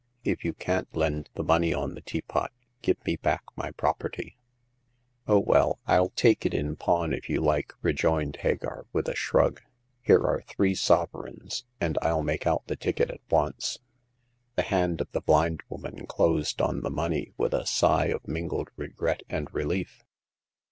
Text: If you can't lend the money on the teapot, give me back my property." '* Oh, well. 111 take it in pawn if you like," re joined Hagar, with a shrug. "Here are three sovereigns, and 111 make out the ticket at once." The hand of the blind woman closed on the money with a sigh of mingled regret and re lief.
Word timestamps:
If 0.23 0.43
you 0.43 0.53
can't 0.53 0.87
lend 0.95 1.29
the 1.35 1.43
money 1.43 1.75
on 1.75 1.93
the 1.93 2.01
teapot, 2.01 2.51
give 2.81 2.97
me 3.05 3.17
back 3.17 3.43
my 3.55 3.69
property." 3.69 4.35
'* 4.81 5.27
Oh, 5.27 5.37
well. 5.37 5.77
111 5.83 6.11
take 6.15 6.43
it 6.43 6.55
in 6.55 6.75
pawn 6.75 7.13
if 7.13 7.29
you 7.29 7.39
like," 7.39 7.71
re 7.83 7.93
joined 7.93 8.37
Hagar, 8.37 8.87
with 8.93 9.07
a 9.07 9.13
shrug. 9.13 9.61
"Here 10.01 10.25
are 10.25 10.41
three 10.47 10.73
sovereigns, 10.73 11.65
and 11.79 11.97
111 11.97 12.25
make 12.25 12.47
out 12.47 12.65
the 12.65 12.75
ticket 12.75 13.11
at 13.11 13.21
once." 13.29 13.77
The 14.55 14.63
hand 14.63 15.01
of 15.01 15.11
the 15.11 15.21
blind 15.21 15.61
woman 15.69 16.07
closed 16.07 16.63
on 16.63 16.81
the 16.81 16.89
money 16.89 17.33
with 17.37 17.53
a 17.53 17.67
sigh 17.67 18.07
of 18.07 18.27
mingled 18.27 18.69
regret 18.77 19.21
and 19.29 19.53
re 19.53 19.65
lief. 19.65 20.03